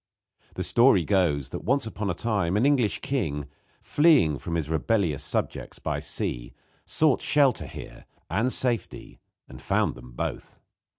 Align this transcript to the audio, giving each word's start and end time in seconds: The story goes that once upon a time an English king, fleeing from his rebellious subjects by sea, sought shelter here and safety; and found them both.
The 0.55 0.63
story 0.63 1.05
goes 1.05 1.51
that 1.51 1.63
once 1.63 1.85
upon 1.85 2.09
a 2.09 2.15
time 2.15 2.57
an 2.57 2.65
English 2.65 3.01
king, 3.01 3.45
fleeing 3.83 4.39
from 4.39 4.55
his 4.55 4.67
rebellious 4.67 5.23
subjects 5.23 5.77
by 5.77 5.99
sea, 5.99 6.53
sought 6.85 7.21
shelter 7.21 7.67
here 7.67 8.05
and 8.27 8.51
safety; 8.51 9.19
and 9.47 9.61
found 9.61 9.93
them 9.93 10.13
both. 10.13 10.59